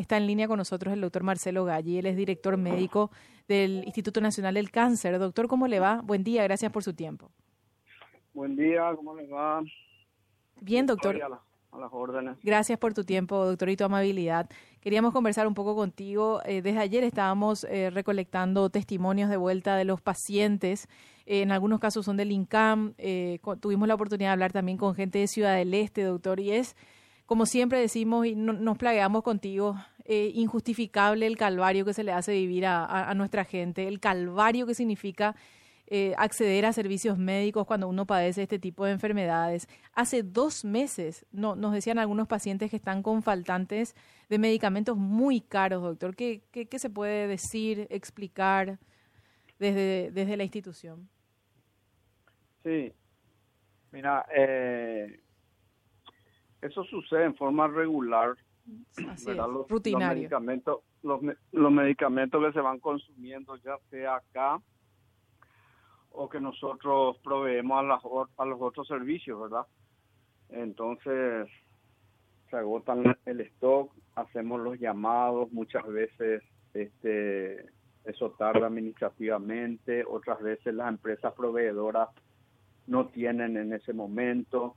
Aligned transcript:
Está 0.00 0.16
en 0.16 0.26
línea 0.26 0.48
con 0.48 0.56
nosotros 0.56 0.94
el 0.94 1.02
doctor 1.02 1.22
Marcelo 1.22 1.66
Galli, 1.66 1.98
él 1.98 2.06
es 2.06 2.16
director 2.16 2.56
médico 2.56 3.10
del 3.46 3.84
Instituto 3.84 4.22
Nacional 4.22 4.54
del 4.54 4.70
Cáncer. 4.70 5.18
Doctor, 5.18 5.46
¿cómo 5.46 5.68
le 5.68 5.78
va? 5.78 6.00
Buen 6.02 6.24
día, 6.24 6.42
gracias 6.42 6.72
por 6.72 6.82
su 6.82 6.94
tiempo. 6.94 7.30
Buen 8.32 8.56
día, 8.56 8.94
¿cómo 8.96 9.14
le 9.14 9.26
va? 9.26 9.62
Bien, 10.62 10.86
doctor. 10.86 11.22
A, 11.22 11.78
las 11.78 11.92
órdenes. 11.92 12.38
Gracias 12.42 12.78
por 12.78 12.94
tu 12.94 13.04
tiempo, 13.04 13.44
doctor, 13.44 13.68
y 13.68 13.76
tu 13.76 13.84
amabilidad. 13.84 14.48
Queríamos 14.80 15.12
conversar 15.12 15.46
un 15.46 15.52
poco 15.52 15.76
contigo. 15.76 16.40
Eh, 16.46 16.62
desde 16.62 16.78
ayer 16.78 17.04
estábamos 17.04 17.64
eh, 17.64 17.90
recolectando 17.90 18.70
testimonios 18.70 19.28
de 19.28 19.36
vuelta 19.36 19.76
de 19.76 19.84
los 19.84 20.00
pacientes. 20.00 20.88
Eh, 21.26 21.42
en 21.42 21.52
algunos 21.52 21.78
casos 21.78 22.06
son 22.06 22.16
del 22.16 22.32
INCAM. 22.32 22.94
tuvimos 23.60 23.86
la 23.86 23.96
oportunidad 23.96 24.30
de 24.30 24.32
hablar 24.32 24.52
también 24.52 24.78
con 24.78 24.94
gente 24.94 25.18
de 25.18 25.26
Ciudad 25.26 25.56
del 25.56 25.74
Este, 25.74 26.04
doctor, 26.04 26.40
y 26.40 26.52
es 26.52 26.74
como 27.30 27.46
siempre 27.46 27.78
decimos 27.78 28.26
y 28.26 28.34
nos 28.34 28.76
plagueamos 28.76 29.22
contigo, 29.22 29.76
eh, 30.12 30.32
injustificable 30.34 31.24
el 31.24 31.36
calvario 31.36 31.84
que 31.84 31.94
se 31.94 32.02
le 32.02 32.10
hace 32.10 32.32
vivir 32.32 32.66
a, 32.66 33.14
nuestra 33.14 33.44
gente, 33.44 33.86
el 33.86 34.00
calvario 34.00 34.66
que 34.66 34.74
significa 34.74 35.36
eh, 35.86 36.14
acceder 36.18 36.66
a 36.66 36.72
servicios 36.72 37.16
médicos 37.16 37.64
cuando 37.64 37.86
uno 37.86 38.06
padece 38.06 38.42
este 38.42 38.58
tipo 38.58 38.84
de 38.84 38.90
enfermedades. 38.90 39.68
Hace 39.94 40.24
dos 40.24 40.64
meses 40.64 41.26
no, 41.30 41.54
nos 41.54 41.72
decían 41.72 42.00
algunos 42.00 42.26
pacientes 42.26 42.70
que 42.70 42.76
están 42.76 43.04
con 43.04 43.22
faltantes 43.22 43.94
de 44.28 44.40
medicamentos 44.40 44.96
muy 44.96 45.40
caros, 45.40 45.80
doctor. 45.80 46.16
¿Qué, 46.16 46.42
qué, 46.50 46.66
qué 46.66 46.80
se 46.80 46.90
puede 46.90 47.28
decir, 47.28 47.86
explicar 47.88 48.80
desde, 49.60 50.10
desde 50.10 50.36
la 50.36 50.42
institución? 50.42 51.08
Sí, 52.64 52.92
mira, 53.92 54.26
eh, 54.34 55.20
eso 56.62 56.82
sucede 56.82 57.26
en 57.26 57.36
forma 57.36 57.68
regular. 57.68 58.36
Los, 59.26 59.68
rutinario. 59.68 60.28
Los 60.28 60.42
medicamentos, 60.42 60.80
los, 61.02 61.72
medicamentos 61.72 62.44
que 62.44 62.52
se 62.52 62.60
van 62.60 62.80
consumiendo, 62.80 63.56
ya 63.56 63.76
sea 63.90 64.16
acá 64.16 64.60
o 66.12 66.28
que 66.28 66.40
nosotros 66.40 67.18
proveemos 67.22 67.78
a, 67.78 67.82
las, 67.82 68.02
a 68.36 68.44
los 68.44 68.60
otros 68.60 68.86
servicios, 68.88 69.40
¿verdad? 69.40 69.66
Entonces, 70.48 71.48
se 72.50 72.56
agotan 72.56 73.16
el 73.24 73.40
stock, 73.42 73.92
hacemos 74.16 74.60
los 74.60 74.78
llamados, 74.78 75.52
muchas 75.52 75.86
veces 75.86 76.42
este 76.74 77.64
eso 78.04 78.30
tarda 78.32 78.66
administrativamente, 78.66 80.04
otras 80.08 80.40
veces 80.40 80.74
las 80.74 80.88
empresas 80.88 81.34
proveedoras 81.34 82.08
no 82.86 83.08
tienen 83.08 83.56
en 83.56 83.72
ese 83.72 83.92
momento 83.92 84.74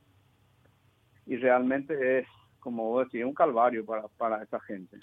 y 1.25 1.37
realmente 1.37 2.19
es, 2.19 2.27
como 2.63 2.89
vos 2.89 3.05
decís, 3.05 3.25
un 3.25 3.33
calvario 3.33 3.85
para, 3.85 4.07
para 4.07 4.41
esta 4.41 4.59
gente. 4.61 4.97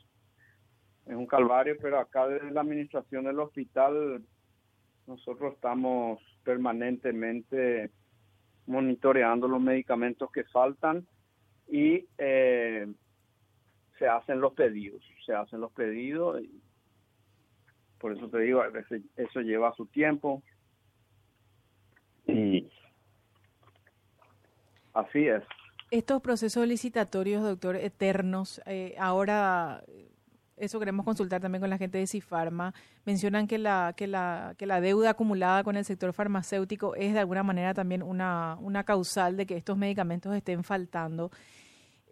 Es 1.06 1.14
un 1.14 1.26
calvario, 1.26 1.76
pero 1.80 1.98
acá 1.98 2.26
desde 2.26 2.50
la 2.50 2.62
administración 2.62 3.24
del 3.24 3.38
hospital 3.38 4.24
nosotros 5.06 5.54
estamos 5.54 6.20
permanentemente 6.42 7.90
monitoreando 8.66 9.46
los 9.46 9.60
medicamentos 9.60 10.30
que 10.30 10.44
faltan 10.44 11.06
y 11.68 12.06
eh, 12.16 12.86
se 13.98 14.08
hacen 14.08 14.40
los 14.40 14.54
pedidos, 14.54 15.02
se 15.26 15.34
hacen 15.34 15.60
los 15.60 15.72
pedidos 15.72 16.40
y 16.42 16.62
por 17.98 18.16
eso 18.16 18.28
te 18.28 18.38
digo, 18.38 18.62
eso 19.16 19.40
lleva 19.40 19.74
su 19.74 19.84
tiempo 19.86 20.42
y 22.26 22.70
así 24.94 25.26
es. 25.26 25.42
Estos 25.90 26.22
procesos 26.22 26.66
licitatorios, 26.66 27.42
doctor, 27.42 27.76
eternos, 27.76 28.60
eh, 28.66 28.94
ahora 28.98 29.82
eso 30.60 30.78
queremos 30.78 31.04
consultar 31.04 31.40
también 31.40 31.60
con 31.60 31.70
la 31.70 31.78
gente 31.78 31.98
de 31.98 32.06
Cifarma, 32.06 32.74
mencionan 33.06 33.46
que 33.46 33.58
la, 33.58 33.94
que 33.96 34.06
la, 34.06 34.54
que 34.58 34.66
la 34.66 34.80
deuda 34.80 35.10
acumulada 35.10 35.64
con 35.64 35.76
el 35.76 35.84
sector 35.84 36.12
farmacéutico 36.12 36.94
es 36.94 37.14
de 37.14 37.18
alguna 37.18 37.42
manera 37.42 37.72
también 37.72 38.02
una, 38.02 38.56
una 38.60 38.84
causal 38.84 39.36
de 39.36 39.46
que 39.46 39.56
estos 39.56 39.78
medicamentos 39.78 40.34
estén 40.34 40.62
faltando. 40.62 41.30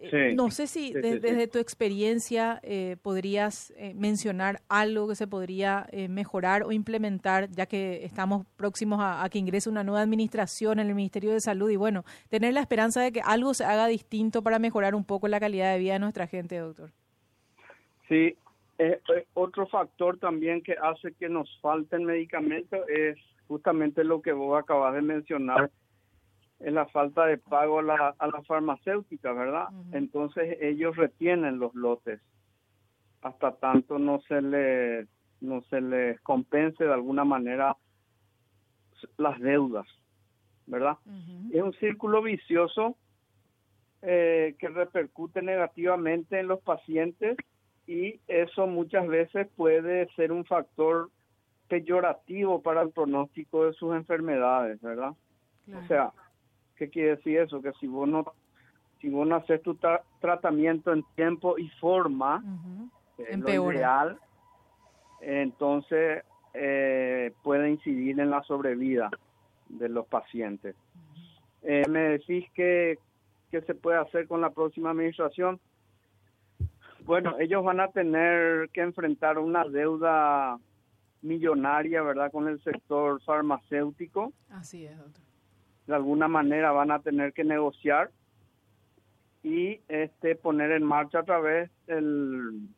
Eh, 0.01 0.33
no 0.37 0.51
sé 0.51 0.69
si 0.69 0.93
desde 0.93 1.49
tu 1.49 1.59
experiencia 1.59 2.61
eh, 2.63 2.97
podrías 3.03 3.73
eh, 3.77 3.95
mencionar 3.95 4.61
algo 4.69 5.09
que 5.09 5.17
se 5.17 5.27
podría 5.27 5.89
mejorar 6.09 6.63
o 6.63 6.73
implementar, 6.73 7.49
ya 7.51 7.67
que 7.67 8.05
estamos 8.05 8.47
próximos 8.57 9.01
a, 9.03 9.27
que 9.29 9.39
ingrese 9.39 9.69
una 9.69 9.83
nueva 9.83 10.03
administración 10.03 10.79
en 10.79 10.89
el 10.89 10.95
Ministerio 10.95 11.33
de 11.33 11.41
Salud. 11.41 11.71
Y 11.71 11.77
bueno, 11.77 12.05
tener 12.29 12.55
la 12.55 12.61
esperanza 12.61 13.03
de 13.03 13.11
que 13.11 13.21
algo 13.21 13.55
se 13.55 13.65
haga 13.65 13.87
distinto 13.89 14.43
para 14.43 14.59
mejorar 14.59 14.95
un 14.95 15.05
poco 15.05 15.27
la 15.27 15.41
calidad 15.41 15.73
de 15.73 15.81
vida 15.81 15.95
de 15.95 15.99
nuestra 15.99 16.27
gente, 16.27 16.59
doctor. 16.59 16.91
Sí, 18.09 18.37
otro 19.35 19.67
factor 19.67 20.19
también 20.19 20.63
que 20.63 20.77
hace 20.81 21.13
que 21.15 21.29
nos 21.29 21.59
falten 21.61 22.05
medicamentos 22.05 22.79
es 22.89 23.19
justamente 23.49 24.05
lo 24.05 24.23
que 24.23 24.33
vos 24.33 24.59
acabas 24.63 24.95
de 24.95 25.03
mencionar 25.03 25.71
es 26.61 26.73
la 26.73 26.87
falta 26.87 27.27
de 27.27 27.39
pago 27.39 27.79
a 27.79 27.83
la, 27.83 28.15
a 28.19 28.27
la 28.27 28.43
farmacéutica, 28.43 29.33
¿verdad? 29.33 29.69
Entonces 29.93 30.59
ellos 30.61 30.97
retienen 30.97 31.59
los 31.59 31.75
lotes 31.75 32.21
hasta 33.23 33.53
tanto 33.57 33.99
no 33.99 34.21
se 34.23 34.41
le 34.41 35.07
no 35.41 35.63
se 35.63 35.81
les 35.81 36.21
compense 36.23 36.85
de 36.85 36.93
alguna 36.93 37.25
manera 37.25 37.77
las 39.17 39.39
deudas, 39.39 39.87
¿verdad? 40.67 40.97
Es 41.53 41.63
un 41.63 41.73
círculo 41.75 42.23
vicioso 42.23 42.97
eh, 44.03 44.57
que 44.59 44.69
repercute 44.69 45.43
negativamente 45.43 46.41
en 46.41 46.49
los 46.49 46.61
pacientes 46.61 47.37
y 47.87 48.21
eso 48.27 48.67
muchas 48.67 49.07
veces 49.07 49.49
puede 49.57 50.09
ser 50.15 50.33
un 50.33 50.45
factor 50.45 51.11
peyorativo 51.69 52.61
para 52.61 52.83
el 52.83 52.91
pronóstico 52.91 53.67
de 53.67 53.73
sus 53.75 53.95
enfermedades, 53.95 54.81
¿verdad? 54.81 55.13
O 55.73 55.87
sea, 55.87 56.13
¿Qué 56.79 56.89
quiere 56.89 57.17
decir 57.17 57.39
eso? 57.39 57.61
Que 57.61 57.73
si 57.81 57.89
vos 57.89 58.09
no, 58.09 58.25
si 59.01 59.09
vos 59.09 59.27
no 59.27 59.37
haces 59.37 59.61
tu 59.63 59.77
tratamiento 60.21 60.93
en 60.93 61.05
tiempo 61.17 61.59
y 61.59 61.69
forma, 61.81 62.43
en 63.19 63.41
lo 63.41 63.73
ideal, 63.73 64.19
entonces 65.21 66.23
eh, 66.55 67.33
puede 67.43 67.71
incidir 67.71 68.19
en 68.21 68.31
la 68.31 68.43
sobrevida 68.45 69.11
de 69.69 69.89
los 69.89 70.07
pacientes. 70.07 70.77
Eh, 71.63 71.83
me 71.89 72.01
decís 72.01 72.47
que, 72.55 72.99
qué 73.51 73.61
se 73.63 73.75
puede 73.75 73.99
hacer 73.99 74.29
con 74.29 74.41
la 74.41 74.51
próxima 74.51 74.91
administración. 74.91 75.59
Bueno, 77.05 77.37
ellos 77.41 77.65
van 77.65 77.81
a 77.81 77.89
tener 77.89 78.69
que 78.71 78.83
enfrentar 78.83 79.39
una 79.39 79.65
deuda 79.65 80.59
millonaria, 81.23 82.03
¿verdad?, 82.03 82.31
con 82.31 82.47
el 82.47 82.63
sector 82.63 83.21
farmacéutico. 83.23 84.33
Así 84.51 84.85
es, 84.87 84.97
doctor 84.97 85.28
de 85.89 85.95
alguna 85.95 86.29
manera 86.29 86.71
van 86.71 86.91
a 86.91 87.01
tener 87.01 87.33
que 87.33 87.45
negociar 87.45 88.11
y 89.43 89.81
este 89.89 90.37
poner 90.37 90.71
en 90.73 90.85
marcha 90.85 91.21
a 91.21 91.25
través 91.25 91.71
el 91.87 92.69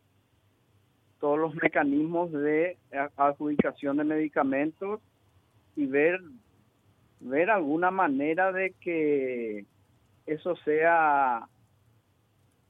todos 1.19 1.39
los 1.39 1.55
mecanismos 1.57 2.31
de 2.31 2.79
adjudicación 3.17 3.97
de 3.97 4.05
medicamentos 4.05 5.01
y 5.75 5.87
ver 5.87 6.21
ver 7.19 7.51
alguna 7.51 7.91
manera 7.91 8.53
de 8.53 8.75
que 8.81 9.67
eso 10.27 10.55
sea 10.65 11.49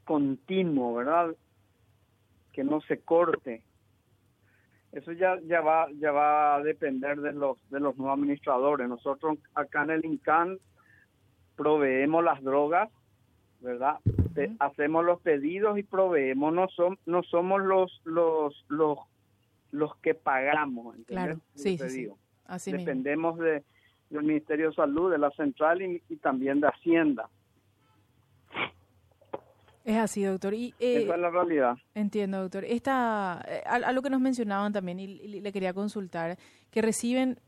continuo, 0.05 0.95
¿verdad? 0.95 1.37
Que 2.53 2.65
no 2.65 2.81
se 2.81 2.99
corte 2.99 3.63
eso 4.93 5.13
ya 5.13 5.39
ya 5.47 5.61
va 5.61 5.89
ya 5.99 6.11
va 6.11 6.57
a 6.57 6.63
depender 6.63 7.21
de 7.21 7.33
los 7.33 7.59
de 7.71 7.81
los 7.81 7.97
nuevos 7.97 8.19
administradores. 8.19 8.89
Nosotros 8.89 9.39
acá 9.55 9.85
en 9.85 9.91
el 9.91 10.05
INCAN 10.05 10.59
proveemos 11.57 12.25
las 12.25 12.43
drogas 12.43 12.89
verdad 13.61 13.99
hacemos 14.59 15.05
los 15.05 15.21
pedidos 15.21 15.79
y 15.79 15.83
proveemos. 15.83 16.53
No 16.53 16.69
son 16.69 16.99
no 17.07 17.23
somos 17.23 17.63
los 17.63 18.01
los 18.05 18.65
los 18.69 18.99
los 19.71 19.97
que 19.97 20.15
pagamos 20.15 20.97
claro. 21.07 21.39
Sí, 21.55 21.79
sí, 21.79 22.09
Así 22.47 22.73
dependemos 22.73 23.39
de 23.39 23.63
del 24.09 24.25
Ministerio 24.25 24.71
de 24.71 24.75
Salud 24.75 25.13
de 25.13 25.19
la 25.19 25.31
central 25.31 25.83
y 25.83 26.17
también 26.17 26.61
de 26.61 26.67
Hacienda 26.67 27.29
es 29.85 29.97
así, 29.97 30.23
doctor. 30.25 30.55
Y, 30.55 30.75
eh, 30.79 31.03
Esa 31.05 31.15
es 31.15 31.21
la 31.21 31.31
realidad. 31.31 31.77
Entiendo, 31.95 32.41
doctor. 32.41 32.65
Esta, 32.65 33.45
eh, 33.49 33.63
a, 33.67 33.93
lo 33.93 34.03
que 34.03 34.11
nos 34.11 34.21
mencionaban 34.21 34.73
también, 34.73 35.01
y, 35.01 35.41
le 35.41 35.53
quería 35.53 35.73
consultar, 35.73 36.39
que 36.71 36.83
reciben 36.83 37.39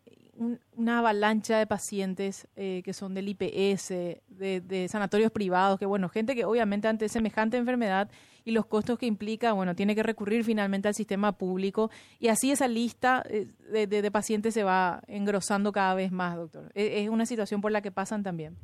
una 0.76 1.00
avalancha 1.00 1.58
de 1.58 1.67
pacientes 1.67 2.49
eh, 2.56 2.81
que 2.84 2.94
son 2.94 3.12
del 3.12 3.29
IPS, 3.29 3.88
de, 4.29 4.87
sanatorios 4.88 5.31
privados, 5.31 5.79
que 5.79 5.84
bueno, 5.84 6.08
gente 6.08 6.34
que 6.34 6.46
obviamente 6.46 6.88
ante 6.88 7.08
semejante 7.11 7.58
enfermedad 7.58 8.11
y 8.43 8.52
los 8.52 8.64
costos 8.64 8.99
que 8.99 9.05
implica, 9.05 9.52
bueno, 9.52 9.76
tiene 9.76 9.94
que 9.94 10.02
recurrir 10.02 10.43
finalmente 10.43 10.88
al 10.88 10.94
sistema 10.94 11.32
público 11.32 11.90
y 12.19 12.28
así 12.28 12.50
esa 12.50 12.67
lista 12.67 13.23
de, 13.70 13.87
de 13.87 14.11
pacientes 14.11 14.55
se 14.55 14.64
va 14.64 15.02
engrosando 15.06 15.70
cada 15.70 15.94
vez 15.94 16.11
más, 16.11 16.37
doctor. 16.37 16.73
Es 16.75 17.11
una 17.11 17.26
situación 17.26 17.61
por 17.61 17.70
la 17.70 17.82
que 17.82 17.93
pasan 17.93 18.23
también. 18.23 18.56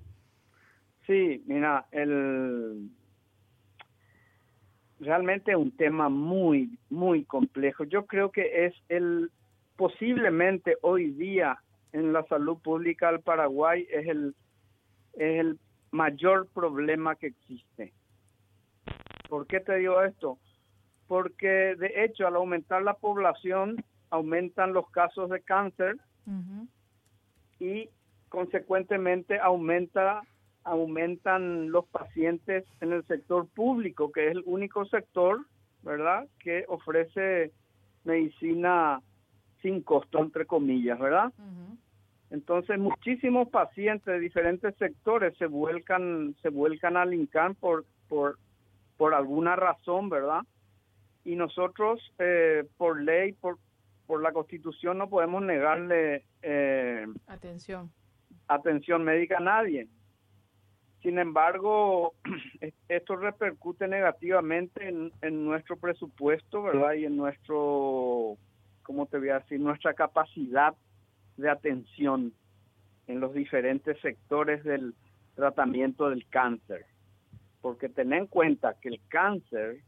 Sí, 1.06 1.42
mira, 1.46 1.86
el 1.92 2.90
realmente 5.00 5.56
un 5.56 5.70
tema 5.70 6.08
muy, 6.08 6.78
muy 6.90 7.24
complejo. 7.24 7.84
Yo 7.84 8.06
creo 8.06 8.30
que 8.30 8.66
es 8.66 8.74
el, 8.88 9.30
posiblemente 9.76 10.76
hoy 10.82 11.10
día 11.10 11.58
en 11.92 12.12
la 12.12 12.24
salud 12.24 12.58
pública 12.58 13.10
del 13.10 13.20
Paraguay 13.20 13.86
es 13.90 14.06
el, 14.08 14.34
es 15.14 15.40
el 15.40 15.58
mayor 15.90 16.48
problema 16.48 17.16
que 17.16 17.28
existe. 17.28 17.92
¿Por 19.28 19.46
qué 19.46 19.60
te 19.60 19.76
digo 19.76 20.02
esto? 20.02 20.38
Porque 21.06 21.74
de 21.76 22.04
hecho 22.04 22.26
al 22.26 22.36
aumentar 22.36 22.82
la 22.82 22.94
población 22.94 23.76
aumentan 24.10 24.72
los 24.72 24.90
casos 24.90 25.30
de 25.30 25.40
cáncer 25.40 25.96
y 27.58 27.88
consecuentemente 28.28 29.38
aumenta 29.38 30.22
aumentan 30.68 31.70
los 31.70 31.86
pacientes 31.86 32.64
en 32.80 32.92
el 32.92 33.04
sector 33.06 33.46
público, 33.48 34.12
que 34.12 34.26
es 34.26 34.32
el 34.32 34.42
único 34.46 34.84
sector, 34.86 35.40
¿verdad?, 35.82 36.26
que 36.38 36.64
ofrece 36.68 37.52
medicina 38.04 39.00
sin 39.62 39.82
costo, 39.82 40.18
entre 40.20 40.46
comillas, 40.46 40.98
¿verdad? 40.98 41.32
Entonces, 42.30 42.78
muchísimos 42.78 43.48
pacientes 43.48 44.06
de 44.06 44.20
diferentes 44.20 44.74
sectores 44.76 45.36
se 45.38 45.46
vuelcan, 45.46 46.36
se 46.42 46.50
vuelcan 46.50 46.96
al 46.96 47.14
INCAN 47.14 47.54
por, 47.54 47.86
por, 48.08 48.38
por 48.96 49.14
alguna 49.14 49.56
razón, 49.56 50.10
¿verdad? 50.10 50.42
Y 51.24 51.36
nosotros, 51.36 52.00
eh, 52.18 52.64
por 52.76 53.02
ley, 53.02 53.32
por, 53.32 53.58
por 54.06 54.22
la 54.22 54.32
Constitución, 54.32 54.98
no 54.98 55.08
podemos 55.08 55.42
negarle 55.42 56.24
eh, 56.42 57.06
atención. 57.26 57.90
atención 58.46 59.04
médica 59.04 59.38
a 59.38 59.40
nadie. 59.40 59.88
Sin 61.02 61.18
embargo, 61.18 62.14
esto 62.88 63.16
repercute 63.16 63.86
negativamente 63.86 64.88
en, 64.88 65.44
nuestro 65.44 65.76
presupuesto, 65.76 66.62
¿verdad? 66.62 66.94
Y 66.94 67.04
en 67.04 67.16
nuestro, 67.16 68.36
¿cómo 68.82 69.06
te 69.06 69.18
voy 69.18 69.28
a 69.28 69.38
decir? 69.38 69.60
Nuestra 69.60 69.94
capacidad 69.94 70.74
de 71.36 71.50
atención 71.50 72.32
en 73.06 73.20
los 73.20 73.32
diferentes 73.32 73.98
sectores 74.00 74.64
del 74.64 74.94
tratamiento 75.36 76.10
del 76.10 76.26
cáncer. 76.28 76.84
Porque 77.60 77.88
ten 77.88 78.12
en 78.12 78.26
cuenta 78.26 78.74
que 78.80 78.88
el 78.88 79.00
cáncer 79.08 79.78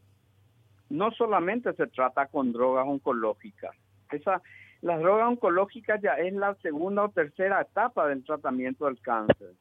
no 0.88 1.10
solamente 1.12 1.72
se 1.72 1.88
trata 1.88 2.26
con 2.26 2.52
drogas 2.52 2.86
oncológicas. 2.86 3.74
Esa, 4.12 4.42
las 4.80 5.00
drogas 5.00 5.28
oncológicas 5.28 6.00
ya 6.00 6.14
es 6.14 6.32
la 6.34 6.54
segunda 6.56 7.04
o 7.04 7.10
tercera 7.10 7.60
etapa 7.60 8.06
del 8.08 8.24
tratamiento 8.24 8.86
del 8.86 9.00
cáncer 9.00 9.54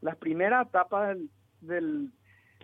las 0.00 0.16
primeras 0.16 0.66
etapas 0.66 1.16
del, 1.60 2.10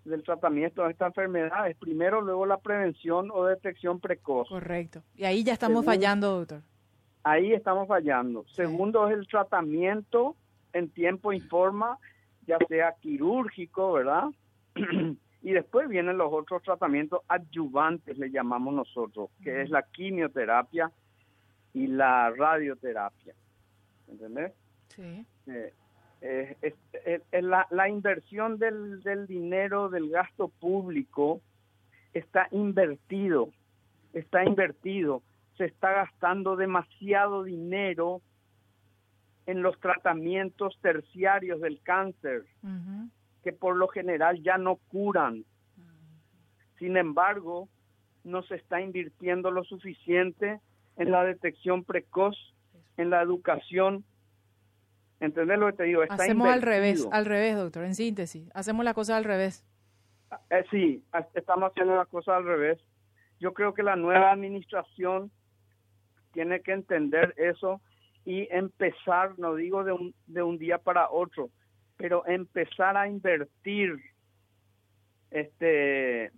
del, 0.05 0.23
tratamiento 0.25 0.85
de 0.85 0.91
esta 0.91 1.07
enfermedad 1.07 1.69
es 1.69 1.77
primero, 1.77 2.21
luego 2.21 2.47
la 2.47 2.59
prevención 2.59 3.31
o 3.33 3.47
detección 3.47 4.01
precoz. 4.01 4.49
Correcto. 4.49 5.03
Y 5.17 5.25
ahí 5.25 5.45
ya 5.45 5.53
estamos 5.53 5.85
fallando, 5.85 6.39
doctor. 6.39 6.63
Ahí 7.25 7.53
estamos 7.53 7.87
fallando. 7.87 8.45
Segundo 8.49 9.09
es 9.09 9.15
el 9.15 9.27
tratamiento 9.29 10.37
en 10.73 10.91
tiempo 10.91 11.33
y 11.33 11.41
forma, 11.41 11.99
ya 12.47 12.59
sea 12.69 12.95
quirúrgico, 13.01 13.93
¿verdad? 13.93 14.25
y 15.43 15.53
después 15.53 15.89
vienen 15.89 16.19
los 16.19 16.33
otros 16.33 16.63
tratamientos 16.63 17.21
adyuvantes, 17.29 18.19
le 18.19 18.31
llamamos 18.31 18.75
nosotros, 18.75 19.31
que 19.43 19.63
es 19.63 19.71
la 19.71 19.83
quimioterapia 19.83 20.91
y 21.75 21.87
la 21.87 22.31
radioterapia. 22.31 23.35
¿Entendés? 24.09 24.53
Sí. 24.89 25.27
Eh, 25.47 25.73
eh, 26.25 26.73
la, 27.33 27.67
la, 27.71 27.89
inversión 27.89 28.59
del, 28.59 29.03
del 29.03 29.27
dinero 29.27 29.89
del 29.89 30.09
gasto 30.09 30.49
público 30.49 31.41
está 32.15 32.47
invertido, 32.53 33.51
está 34.13 34.45
invertido, 34.45 35.23
se 35.57 35.65
está 35.65 35.91
gastando 35.91 36.55
demasiado 36.55 37.43
dinero 37.43 38.21
en 39.47 39.63
los 39.63 39.79
tratamientos 39.81 40.79
terciarios 40.81 41.61
del 41.61 41.81
cáncer, 41.83 42.45
que 43.43 43.53
por 43.53 43.77
lo 43.77 43.89
general 43.89 44.41
ya 44.43 44.59
no 44.59 44.77
curan. 44.77 45.45
Sin 46.79 46.97
embargo, 46.97 47.69
no 48.23 48.43
se 48.45 48.55
está 48.55 48.81
invirtiendo 48.81 49.51
lo 49.51 49.65
suficiente 49.65 50.61
en 50.97 51.11
la 51.11 51.25
detección 51.25 51.83
precoz, 51.83 52.37
en 52.97 53.11
la 53.11 53.23
educación 53.23 54.05
¿Entendés 55.23 55.57
lo 55.57 55.67
que 55.67 55.73
te 55.75 55.83
digo? 55.85 56.03
Hacemos 56.09 56.49
al 56.49 56.63
revés, 56.63 57.09
al 57.13 57.27
revés, 57.27 57.55
doctor, 57.55 57.85
en 57.85 57.95
síntesis. 57.95 58.51
Hacemos 58.55 58.85
la 58.85 58.93
cosa 58.93 59.17
al 59.17 59.23
revés. 59.23 59.65
Eh, 60.51 60.65
sí, 60.69 61.05
estamos 61.35 61.71
haciendo 61.71 61.95
la 61.95 62.07
cosa 62.07 62.37
al 62.37 62.45
revés. 62.45 62.81
Yo 63.39 63.55
creo 63.55 63.73
que 63.73 63.85
la 63.85 63.95
nueva 63.95 64.33
administración 64.33 65.31
tiene 66.33 66.61
que 66.61 66.73
entender 66.73 67.35
eso 67.37 67.81
y 68.25 68.49
empezar, 68.51 69.39
no 69.39 69.55
digo 69.55 69.85
de 69.85 69.93
un, 69.93 70.13
de 70.27 70.43
un 70.43 70.59
día 70.59 70.79
para 70.79 71.09
otro, 71.09 71.51
pero 71.97 72.27
empezar 72.27 72.97
a 72.97 73.07
invertir 73.07 74.03
este 75.31 76.33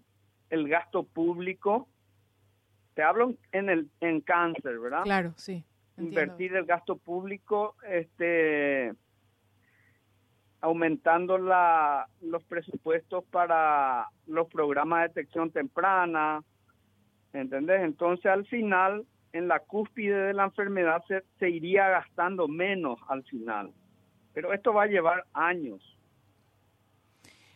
el 0.50 0.68
gasto 0.68 1.04
público. 1.04 1.88
Te 2.92 3.02
hablo 3.02 3.32
en 3.50 3.70
el 3.70 3.88
en 4.00 4.20
cáncer, 4.20 4.78
¿verdad? 4.78 5.04
Claro, 5.04 5.32
sí 5.36 5.64
invertir 5.98 6.54
el 6.56 6.64
gasto 6.64 6.96
público, 6.96 7.76
este, 7.88 8.92
aumentando 10.60 11.38
la, 11.38 12.08
los 12.20 12.42
presupuestos 12.44 13.24
para 13.24 14.08
los 14.26 14.48
programas 14.48 15.02
de 15.02 15.08
detección 15.08 15.50
temprana, 15.50 16.42
¿entendés? 17.32 17.82
Entonces 17.82 18.26
al 18.26 18.46
final, 18.46 19.04
en 19.32 19.48
la 19.48 19.60
cúspide 19.60 20.16
de 20.16 20.34
la 20.34 20.44
enfermedad 20.44 21.02
se, 21.06 21.22
se 21.38 21.50
iría 21.50 21.88
gastando 21.88 22.48
menos 22.48 22.98
al 23.08 23.22
final, 23.24 23.72
pero 24.32 24.52
esto 24.52 24.72
va 24.72 24.84
a 24.84 24.86
llevar 24.86 25.24
años. 25.32 25.82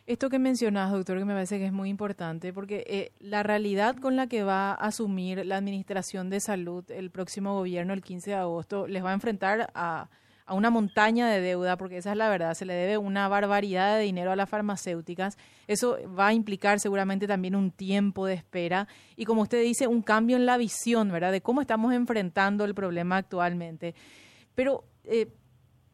Esto 0.08 0.31
que 0.31 0.38
mencionas, 0.38 0.90
doctor, 0.90 1.19
que 1.19 1.26
me 1.26 1.34
parece 1.34 1.58
que 1.58 1.66
es 1.66 1.72
muy 1.72 1.90
importante, 1.90 2.55
porque 2.55 2.82
eh, 2.87 3.12
la 3.20 3.43
realidad 3.43 3.94
con 3.94 4.16
la 4.16 4.26
que 4.26 4.43
va 4.43 4.70
a 4.70 4.87
asumir 4.87 5.44
la 5.44 5.58
Administración 5.58 6.31
de 6.31 6.40
Salud 6.40 6.82
el 6.90 7.10
próximo 7.10 7.52
gobierno, 7.52 7.93
el 7.93 8.00
15 8.00 8.31
de 8.31 8.37
agosto, 8.37 8.87
les 8.87 9.05
va 9.05 9.10
a 9.10 9.12
enfrentar 9.12 9.70
a, 9.75 10.08
a 10.46 10.55
una 10.55 10.70
montaña 10.70 11.28
de 11.28 11.43
deuda, 11.43 11.76
porque 11.76 11.99
esa 11.99 12.12
es 12.12 12.16
la 12.16 12.31
verdad, 12.31 12.55
se 12.55 12.64
le 12.64 12.72
debe 12.72 12.96
una 12.96 13.28
barbaridad 13.28 13.99
de 13.99 14.05
dinero 14.05 14.32
a 14.32 14.37
las 14.37 14.49
farmacéuticas. 14.49 15.37
Eso 15.66 15.99
va 16.19 16.28
a 16.28 16.32
implicar 16.32 16.81
seguramente 16.81 17.26
también 17.26 17.54
un 17.54 17.70
tiempo 17.70 18.25
de 18.25 18.32
espera 18.32 18.88
y, 19.14 19.26
como 19.26 19.43
usted 19.43 19.62
dice, 19.62 19.88
un 19.88 20.00
cambio 20.00 20.38
en 20.38 20.46
la 20.46 20.56
visión, 20.56 21.12
¿verdad?, 21.12 21.32
de 21.32 21.42
cómo 21.42 21.61
estamos 21.61 21.92
enfrentando 21.92 22.64
el 22.64 22.75
problema 22.75 23.18
actualmente. 23.18 23.94
Pero 24.54 24.85
eh, 25.04 25.28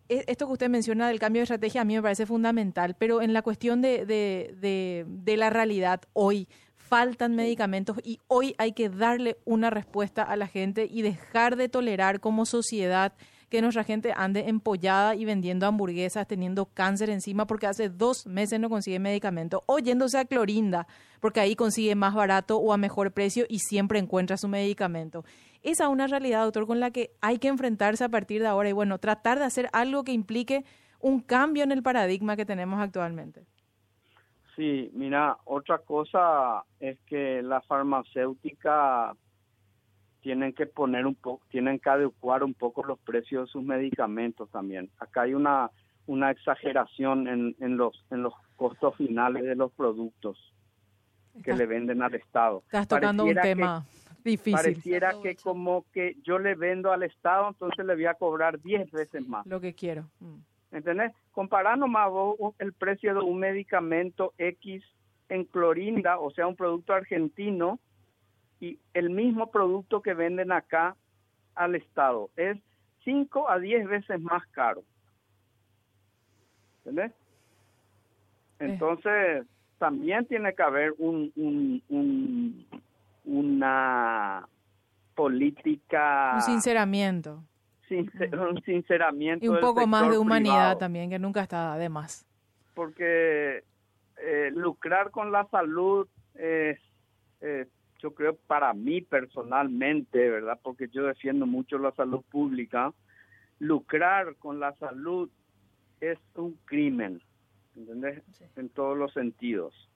esto 0.08 0.46
que 0.46 0.52
usted 0.52 0.68
menciona 0.68 1.08
del 1.08 1.18
cambio 1.18 1.40
de 1.40 1.44
estrategia 1.44 1.80
a 1.80 1.84
mí 1.84 1.94
me 1.94 2.02
parece 2.02 2.26
fundamental, 2.26 2.94
pero 2.98 3.22
en 3.22 3.32
la 3.32 3.42
cuestión 3.42 3.82
de, 3.82 4.04
de, 4.06 5.04
de, 5.06 5.36
la 5.36 5.50
realidad 5.50 6.02
hoy, 6.12 6.48
faltan 6.76 7.34
medicamentos 7.34 7.96
y 8.04 8.20
hoy 8.28 8.54
hay 8.58 8.72
que 8.72 8.90
darle 8.90 9.38
una 9.44 9.70
respuesta 9.70 10.22
a 10.22 10.36
la 10.36 10.46
gente 10.46 10.86
y 10.90 11.02
dejar 11.02 11.56
de 11.56 11.68
tolerar 11.68 12.20
como 12.20 12.44
sociedad 12.44 13.14
que 13.48 13.62
nuestra 13.62 13.84
gente 13.84 14.12
ande 14.16 14.48
empollada 14.48 15.14
y 15.14 15.24
vendiendo 15.24 15.66
hamburguesas, 15.66 16.26
teniendo 16.26 16.66
cáncer 16.66 17.08
encima 17.08 17.46
porque 17.46 17.66
hace 17.66 17.88
dos 17.88 18.26
meses 18.26 18.58
no 18.60 18.68
consigue 18.68 18.98
medicamento, 18.98 19.62
o 19.66 19.78
yéndose 19.78 20.18
a 20.18 20.24
Clorinda 20.24 20.86
porque 21.20 21.40
ahí 21.40 21.56
consigue 21.56 21.94
más 21.94 22.14
barato 22.14 22.58
o 22.58 22.72
a 22.72 22.76
mejor 22.76 23.12
precio 23.12 23.46
y 23.48 23.60
siempre 23.60 23.98
encuentra 23.98 24.36
su 24.36 24.48
medicamento. 24.48 25.24
Esa 25.64 25.84
es 25.84 25.90
una 25.90 26.06
realidad, 26.06 26.44
doctor, 26.44 26.66
con 26.66 26.78
la 26.78 26.90
que 26.90 27.10
hay 27.20 27.38
que 27.38 27.48
enfrentarse 27.48 28.04
a 28.04 28.08
partir 28.10 28.42
de 28.42 28.48
ahora 28.48 28.68
y 28.68 28.72
bueno, 28.72 28.98
tratar 28.98 29.38
de 29.38 29.46
hacer 29.46 29.68
algo 29.72 30.04
que 30.04 30.12
implique 30.12 30.64
un 31.00 31.20
cambio 31.20 31.64
en 31.64 31.72
el 31.72 31.82
paradigma 31.82 32.36
que 32.36 32.46
tenemos 32.46 32.80
actualmente. 32.80 33.44
Sí, 34.54 34.90
mira, 34.92 35.38
otra 35.44 35.78
cosa 35.78 36.62
es 36.78 36.98
que 37.06 37.42
la 37.42 37.60
farmacéutica 37.62 39.16
tienen 40.20 40.52
que 40.52 40.66
poner 40.66 41.06
un 41.06 41.14
poco, 41.14 41.44
tienen 41.50 41.78
que 41.78 41.90
adecuar 41.90 42.44
un 42.44 42.54
poco 42.54 42.84
los 42.84 42.98
precios 43.00 43.46
de 43.46 43.52
sus 43.52 43.62
medicamentos 43.62 44.50
también. 44.50 44.90
Acá 44.98 45.22
hay 45.22 45.34
una 45.34 45.70
una 46.06 46.30
exageración 46.30 47.26
en, 47.26 47.56
en 47.60 47.76
los 47.78 48.04
en 48.10 48.22
los 48.22 48.34
costos 48.56 48.94
finales 48.96 49.42
de 49.44 49.56
los 49.56 49.72
productos 49.72 50.38
que 51.42 51.54
le 51.54 51.66
venden 51.66 52.02
al 52.02 52.14
Estado. 52.14 52.62
Estás 52.66 52.86
tocando 52.86 53.24
un 53.24 53.34
tema. 53.34 53.84
Pareciera 54.50 55.14
que 55.22 55.36
como 55.36 55.84
que 55.92 56.16
yo 56.22 56.38
le 56.38 56.54
vendo 56.54 56.92
al 56.92 57.02
Estado, 57.02 57.48
entonces 57.48 57.84
le 57.84 57.94
voy 57.94 58.06
a 58.06 58.14
cobrar 58.14 58.60
10 58.60 58.90
veces 58.90 59.28
más. 59.28 59.46
Lo 59.46 59.60
que 59.60 59.74
quiero. 59.74 60.08
Mm. 60.20 60.36
¿Entendés? 60.72 61.12
Comparando 61.32 61.86
más 61.86 62.10
el 62.58 62.72
precio 62.72 63.14
de 63.14 63.20
un 63.20 63.38
medicamento 63.38 64.32
X 64.38 64.82
en 65.28 65.44
Clorinda, 65.44 66.18
o 66.18 66.30
sea, 66.30 66.46
un 66.46 66.56
producto 66.56 66.94
argentino, 66.94 67.78
y 68.60 68.78
el 68.94 69.10
mismo 69.10 69.50
producto 69.50 70.00
que 70.00 70.14
venden 70.14 70.52
acá 70.52 70.96
al 71.54 71.74
Estado. 71.74 72.30
Es 72.36 72.56
5 73.04 73.50
a 73.50 73.58
10 73.58 73.86
veces 73.86 74.20
más 74.20 74.46
caro. 74.48 74.82
¿Entendés? 76.78 77.12
Entonces, 78.58 79.46
también 79.78 80.24
tiene 80.26 80.54
que 80.54 80.62
haber 80.62 80.94
un, 80.98 81.30
un, 81.36 82.64
una 83.24 84.46
política... 85.14 86.32
Un 86.34 86.42
sinceramiento. 86.42 87.42
un 87.90 88.62
sinceramiento. 88.64 89.44
Y 89.44 89.48
un 89.48 89.60
poco 89.60 89.86
más 89.86 90.10
de 90.10 90.18
humanidad 90.18 90.78
también, 90.78 91.10
que 91.10 91.18
nunca 91.18 91.42
está 91.42 91.76
de 91.76 91.88
más. 91.88 92.26
Porque 92.74 93.64
eh, 94.16 94.50
lucrar 94.54 95.10
con 95.10 95.32
la 95.32 95.46
salud 95.48 96.08
es, 96.34 96.78
yo 97.98 98.14
creo, 98.14 98.36
para 98.46 98.72
mí 98.74 99.00
personalmente, 99.00 100.28
¿verdad? 100.28 100.58
Porque 100.62 100.88
yo 100.88 101.06
defiendo 101.06 101.46
mucho 101.46 101.78
la 101.78 101.92
salud 101.92 102.22
pública. 102.30 102.92
Lucrar 103.60 104.34
con 104.36 104.60
la 104.60 104.74
salud 104.76 105.30
es 106.00 106.18
un 106.34 106.58
crimen, 106.64 107.22
¿entendés? 107.76 108.22
En 108.56 108.68
todos 108.68 108.98
los 108.98 109.12
sentidos. 109.12 109.88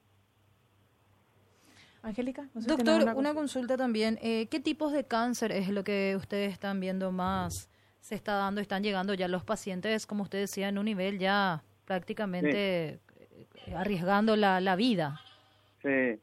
Angélica, 2.01 2.47
doctor, 2.53 3.13
una, 3.15 3.33
consulta 3.33 3.75
también. 3.75 4.17
Eh, 4.21 4.47
¿Qué 4.47 4.59
tipos 4.59 4.93
de 4.93 5.05
cáncer 5.05 5.51
es 5.51 5.69
lo 5.69 5.83
que 5.83 6.15
ustedes 6.15 6.53
están 6.53 6.79
viendo 6.79 7.11
más 7.11 7.69
se 7.99 8.15
está 8.15 8.35
dando? 8.35 8.61
Están 8.61 8.83
llegando 8.83 9.13
ya 9.13 9.27
los 9.27 9.43
pacientes, 9.43 10.07
como 10.07 10.23
usted 10.23 10.39
decía, 10.39 10.69
en 10.69 10.77
un 10.77 10.85
nivel 10.85 11.19
ya 11.19 11.63
prácticamente 11.85 12.99
eh, 13.65 13.75
arriesgando 13.75 14.35
la, 14.35 14.61
la, 14.61 14.75
vida. 14.75 15.19
Sí. 15.81 16.19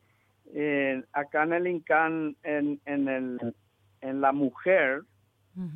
acá 1.13 1.43
en 1.43 1.53
el 1.53 1.67
INCAN, 1.67 2.37
en, 2.43 2.81
en, 2.87 3.09
el, 3.09 3.55
en 4.01 4.21
la 4.21 4.33
mujer, 4.33 5.03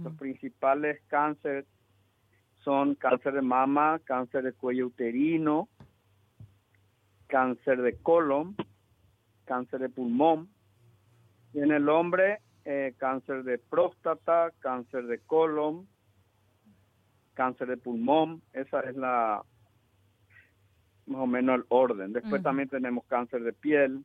los 0.03 0.15
principales 0.15 1.01
cánceres 1.09 1.67
son 2.63 2.95
cáncer 2.95 3.33
de 3.35 3.43
mama, 3.43 4.01
cáncer 4.05 4.45
de 4.45 4.53
cuello 4.53 4.87
uterino, 4.87 5.69
cáncer 7.27 7.81
de 7.81 7.97
colon, 7.97 8.55
cáncer 9.51 9.81
de 9.81 9.89
pulmón. 9.89 10.49
Y 11.53 11.59
en 11.59 11.73
el 11.73 11.89
hombre, 11.89 12.39
eh, 12.65 12.95
cáncer 12.99 13.43
de 13.43 13.59
próstata, 13.59 14.53
cáncer 14.61 15.09
de 15.09 15.19
colon, 15.19 15.89
cáncer 17.35 17.67
de 17.67 17.77
pulmón. 17.77 18.43
Esa 18.53 18.79
es 18.83 18.97
la 18.97 19.43
más 21.07 21.23
o 21.23 21.27
menos 21.27 21.57
el 21.57 21.65
orden. 21.69 22.13
Después 22.13 22.45
también 22.45 22.69
tenemos 22.69 23.05
cáncer 23.07 23.43
de 23.43 23.53
piel. 23.53 24.05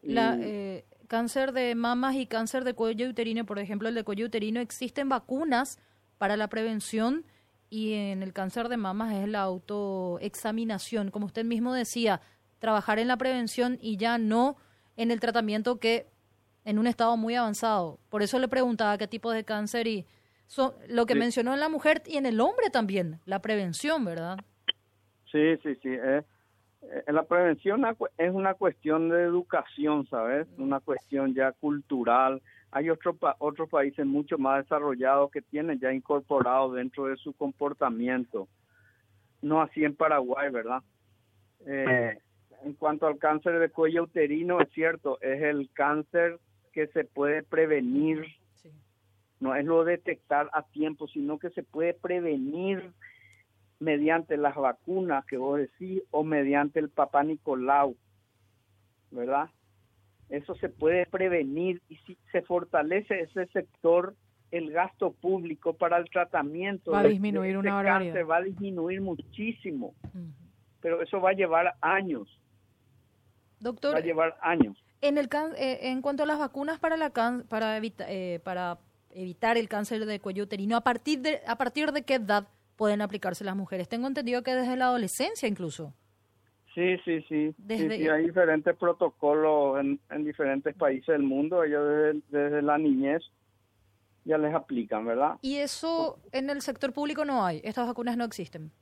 La, 0.00 0.38
eh, 0.40 0.86
cáncer 1.06 1.52
de 1.52 1.74
mamas 1.74 2.14
y 2.14 2.24
cáncer 2.26 2.64
de 2.64 2.72
cuello 2.72 3.06
uterino, 3.10 3.44
por 3.44 3.58
ejemplo, 3.58 3.90
el 3.90 3.94
de 3.94 4.04
cuello 4.04 4.24
uterino, 4.24 4.60
existen 4.60 5.10
vacunas 5.10 5.78
para 6.16 6.38
la 6.38 6.48
prevención 6.48 7.26
y 7.68 7.92
en 7.92 8.22
el 8.22 8.32
cáncer 8.32 8.70
de 8.70 8.78
mamas 8.78 9.12
es 9.12 9.28
la 9.28 9.40
autoexaminación. 9.42 11.10
Como 11.10 11.26
usted 11.26 11.44
mismo 11.44 11.74
decía, 11.74 12.22
trabajar 12.64 12.98
en 12.98 13.08
la 13.08 13.18
prevención 13.18 13.76
y 13.78 13.98
ya 13.98 14.16
no 14.16 14.56
en 14.96 15.10
el 15.10 15.20
tratamiento 15.20 15.78
que 15.78 16.06
en 16.64 16.78
un 16.78 16.86
estado 16.86 17.14
muy 17.18 17.34
avanzado. 17.34 17.98
Por 18.08 18.22
eso 18.22 18.38
le 18.38 18.48
preguntaba 18.48 18.96
qué 18.96 19.06
tipo 19.06 19.30
de 19.32 19.44
cáncer 19.44 19.86
y 19.86 20.06
lo 20.88 21.04
que 21.04 21.14
mencionó 21.14 21.52
en 21.52 21.60
la 21.60 21.68
mujer 21.68 22.00
y 22.06 22.16
en 22.16 22.24
el 22.24 22.40
hombre 22.40 22.70
también, 22.72 23.20
la 23.26 23.40
prevención, 23.40 24.02
¿verdad? 24.02 24.38
Sí, 25.30 25.58
sí, 25.62 25.74
sí. 25.82 25.90
Eh, 25.90 26.22
eh, 26.84 27.12
la 27.12 27.24
prevención 27.24 27.84
es 28.16 28.32
una 28.32 28.54
cuestión 28.54 29.10
de 29.10 29.24
educación, 29.24 30.06
¿sabes? 30.06 30.46
Una 30.56 30.80
cuestión 30.80 31.34
ya 31.34 31.52
cultural. 31.52 32.40
Hay 32.70 32.88
otros 32.88 33.16
otros 33.40 33.68
países 33.68 34.06
mucho 34.06 34.38
más 34.38 34.64
desarrollados 34.64 35.30
que 35.30 35.42
tienen 35.42 35.78
ya 35.80 35.92
incorporado 35.92 36.72
dentro 36.72 37.08
de 37.08 37.16
su 37.16 37.34
comportamiento. 37.34 38.48
No 39.42 39.60
así 39.60 39.84
en 39.84 39.94
Paraguay, 39.94 40.50
¿verdad? 40.50 40.82
Eh, 41.66 42.18
en 42.64 42.72
cuanto 42.72 43.06
al 43.06 43.18
cáncer 43.18 43.58
de 43.58 43.68
cuello 43.68 44.04
uterino, 44.04 44.60
es 44.60 44.70
cierto, 44.72 45.20
es 45.20 45.42
el 45.42 45.70
cáncer 45.72 46.38
que 46.72 46.86
se 46.88 47.04
puede 47.04 47.42
prevenir. 47.42 48.24
No 49.38 49.54
es 49.54 49.66
lo 49.66 49.84
detectar 49.84 50.48
a 50.54 50.62
tiempo, 50.62 51.06
sino 51.08 51.38
que 51.38 51.50
se 51.50 51.62
puede 51.62 51.92
prevenir 51.92 52.92
mediante 53.78 54.38
las 54.38 54.54
vacunas 54.54 55.26
que 55.26 55.36
vos 55.36 55.58
decís 55.58 56.02
o 56.10 56.24
mediante 56.24 56.80
el 56.80 56.88
papá 56.88 57.22
Nicolau, 57.22 57.96
¿verdad? 59.10 59.50
Eso 60.30 60.54
se 60.54 60.70
puede 60.70 61.04
prevenir 61.04 61.82
y 61.90 61.96
si 61.96 62.16
se 62.32 62.40
fortalece 62.42 63.20
ese 63.20 63.46
sector, 63.48 64.14
el 64.50 64.70
gasto 64.70 65.12
público 65.12 65.74
para 65.74 65.98
el 65.98 66.08
tratamiento 66.08 66.92
va 66.92 67.00
a 67.00 67.04
disminuir 67.04 67.58
una 67.58 67.82
cáncer 67.82 68.30
va 68.30 68.36
a 68.36 68.42
disminuir 68.42 69.02
muchísimo, 69.02 69.94
pero 70.80 71.02
eso 71.02 71.20
va 71.20 71.30
a 71.30 71.34
llevar 71.34 71.74
años. 71.82 72.40
Doctor, 73.64 73.94
va 73.94 73.98
a 73.98 74.02
llevar 74.02 74.36
años. 74.42 74.76
En 75.00 75.16
el 75.16 75.28
eh, 75.56 75.78
en 75.88 76.02
cuanto 76.02 76.22
a 76.22 76.26
las 76.26 76.38
vacunas 76.38 76.78
para 76.78 76.96
la 76.96 77.10
para 77.10 77.78
eh, 77.78 78.40
para 78.44 78.78
evitar 79.10 79.56
el 79.56 79.68
cáncer 79.68 80.04
de 80.04 80.20
cuello 80.20 80.44
uterino, 80.44 80.76
a 80.76 80.82
partir 80.82 81.20
de 81.20 81.40
a 81.46 81.56
partir 81.56 81.90
de 81.92 82.02
qué 82.02 82.14
edad 82.14 82.46
pueden 82.76 83.00
aplicarse 83.00 83.42
las 83.42 83.56
mujeres. 83.56 83.88
Tengo 83.88 84.06
entendido 84.06 84.42
que 84.42 84.54
desde 84.54 84.76
la 84.76 84.86
adolescencia 84.86 85.48
incluso. 85.48 85.94
Sí, 86.74 86.98
sí, 87.04 87.24
sí. 87.28 87.54
Desde... 87.56 88.10
hay 88.10 88.26
diferentes 88.26 88.76
protocolos 88.76 89.80
en, 89.80 90.24
diferentes 90.24 90.74
países 90.74 91.06
del 91.06 91.22
mundo. 91.22 91.64
Ellos 91.64 92.20
desde, 92.28 92.60
la 92.60 92.76
niñez 92.76 93.22
ya 94.24 94.36
les 94.36 94.54
aplican, 94.54 95.06
¿verdad? 95.06 95.36
¿Y 95.40 95.56
eso 95.56 96.18
en 96.32 96.50
el 96.50 96.60
sector 96.60 96.92
público 96.92 97.24
no 97.24 97.46
hay? 97.46 97.60
¿Estas 97.64 97.86
vacunas 97.86 98.16
no 98.16 98.24
existen? 98.24 98.72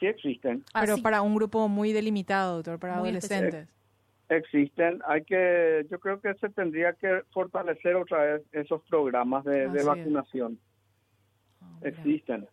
Sí 0.00 0.06
existen. 0.06 0.64
Ah, 0.74 0.80
Pero 0.80 0.98
para 0.98 1.22
un 1.22 1.34
grupo 1.34 1.68
muy 1.68 1.92
delimitado, 1.92 2.56
doctor, 2.56 2.78
para 2.78 2.96
adolescentes. 2.96 3.68
Existen. 4.28 5.00
Hay 5.06 5.24
que, 5.24 5.86
yo 5.90 6.00
creo 6.00 6.20
que 6.20 6.34
se 6.34 6.48
tendría 6.48 6.92
que 6.94 7.22
fortalecer 7.32 7.94
otra 7.94 8.24
vez 8.24 8.42
esos 8.52 8.82
programas 8.84 9.44
de, 9.44 9.66
vacunación. 9.84 10.58
Ah, 11.60 11.78
existen. 11.82 12.48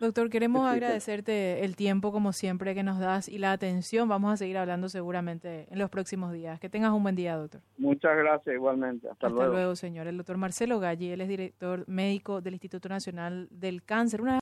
Doctor, 0.00 0.30
queremos 0.30 0.66
agradecerte 0.66 1.64
el 1.64 1.76
tiempo 1.76 2.10
como 2.10 2.32
siempre 2.32 2.74
que 2.74 2.82
nos 2.82 2.98
das 2.98 3.28
y 3.28 3.38
la 3.38 3.52
atención. 3.52 4.08
Vamos 4.08 4.32
a 4.32 4.36
seguir 4.36 4.56
hablando 4.56 4.88
seguramente 4.88 5.66
en 5.70 5.78
los 5.78 5.90
próximos 5.90 6.32
días. 6.32 6.58
Que 6.58 6.68
tengas 6.68 6.92
un 6.92 7.02
buen 7.02 7.14
día, 7.14 7.36
doctor. 7.36 7.60
Muchas 7.76 8.16
gracias, 8.16 8.54
igualmente. 8.54 9.08
Hasta, 9.08 9.28
luego. 9.28 9.42
Hasta 9.42 9.54
luego, 9.54 9.76
señor. 9.76 10.06
El 10.06 10.16
doctor 10.16 10.38
Marcelo 10.38 10.80
Galli, 10.80 11.10
él 11.10 11.20
es 11.20 11.28
director 11.28 11.84
médico 11.86 12.40
del 12.40 12.54
Instituto 12.54 12.88
Nacional 12.88 13.46
del 13.50 13.82
Cáncer. 13.82 14.22
Una 14.22 14.32